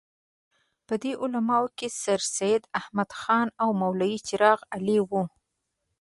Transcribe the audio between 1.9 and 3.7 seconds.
سرسید احمد خان او